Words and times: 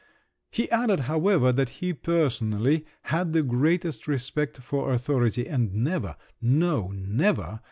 He 0.49 0.67
added, 0.71 1.01
however, 1.01 1.51
that 1.51 1.69
he 1.77 1.93
personally 1.93 2.87
had 3.03 3.33
the 3.33 3.43
greatest 3.43 4.07
respect 4.07 4.57
for 4.57 4.91
authority, 4.91 5.47
and 5.47 5.71
never… 5.75 6.15
no, 6.41 6.87
never! 6.87 7.59